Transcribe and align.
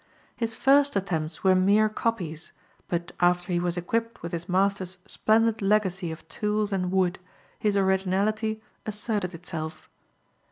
His 0.35 0.55
first 0.55 0.95
attempts 0.95 1.43
were 1.43 1.53
mere 1.53 1.87
copies, 1.87 2.53
but 2.87 3.11
after 3.19 3.53
he 3.53 3.59
was 3.59 3.77
equipped 3.77 4.23
with 4.23 4.31
his 4.31 4.49
master's 4.49 4.97
splendid 5.05 5.61
legacy 5.61 6.11
of 6.11 6.27
tools 6.27 6.73
and 6.73 6.91
wood, 6.91 7.19
his 7.59 7.77
originality 7.77 8.63
asserted 8.87 9.35
itself. 9.35 9.87